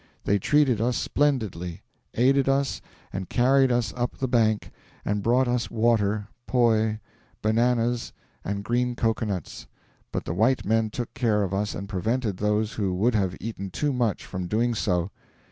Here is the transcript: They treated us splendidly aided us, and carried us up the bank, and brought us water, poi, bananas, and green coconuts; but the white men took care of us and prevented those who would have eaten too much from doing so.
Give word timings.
They 0.23 0.39
treated 0.39 0.81
us 0.81 0.97
splendidly 0.97 1.83
aided 2.15 2.49
us, 2.49 2.81
and 3.13 3.29
carried 3.29 3.71
us 3.71 3.93
up 3.95 4.17
the 4.17 4.27
bank, 4.27 4.71
and 5.05 5.21
brought 5.21 5.47
us 5.47 5.69
water, 5.69 6.27
poi, 6.47 6.99
bananas, 7.43 8.11
and 8.43 8.63
green 8.63 8.95
coconuts; 8.95 9.67
but 10.11 10.25
the 10.25 10.33
white 10.33 10.65
men 10.65 10.89
took 10.89 11.13
care 11.13 11.43
of 11.43 11.53
us 11.53 11.75
and 11.75 11.87
prevented 11.87 12.37
those 12.37 12.73
who 12.73 12.95
would 12.95 13.13
have 13.13 13.37
eaten 13.39 13.69
too 13.69 13.93
much 13.93 14.25
from 14.25 14.47
doing 14.47 14.73
so. 14.73 15.11